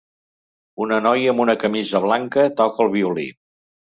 Una 0.85 0.99
noia 1.07 1.33
amb 1.33 1.43
una 1.45 1.55
camisa 1.65 2.01
blanca 2.07 2.47
toca 2.63 2.87
el 2.87 2.91
violí. 2.97 3.29